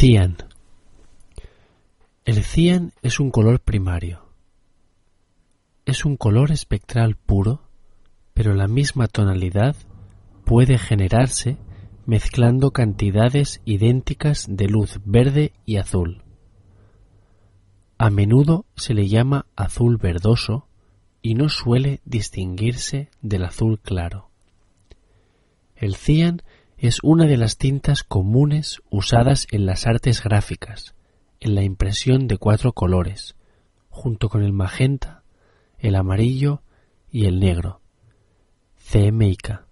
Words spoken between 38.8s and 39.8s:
CMYK.